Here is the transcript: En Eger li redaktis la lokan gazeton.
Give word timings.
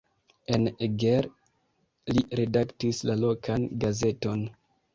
En 0.53 0.63
Eger 0.87 1.27
li 2.15 2.25
redaktis 2.41 3.05
la 3.13 3.19
lokan 3.23 3.71
gazeton. 3.87 4.47